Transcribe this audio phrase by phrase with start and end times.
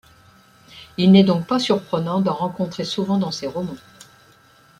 [0.97, 3.77] Il n'est donc pas surprenant d'en rencontrer souvent dans ses romans.